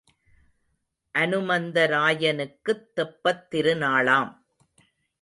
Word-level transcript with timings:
அனுமந்தராயனுக்குத் 1.17 2.87
தெப்பத் 2.95 3.47
திருநாளாம். 3.51 4.31